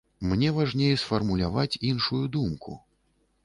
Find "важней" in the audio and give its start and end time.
0.55-0.95